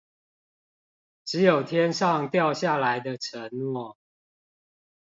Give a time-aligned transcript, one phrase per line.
[1.25, 3.97] 只有天上掉下來的承諾